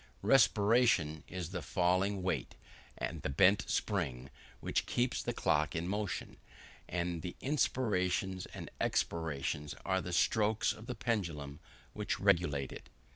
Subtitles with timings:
[0.23, 2.55] Respiration is the falling weight
[2.99, 6.37] the bent spring, which keeps the clock in motion;
[6.91, 11.59] the inspirations and expirations are the strokes of the pendulum
[11.93, 12.89] which regulate it.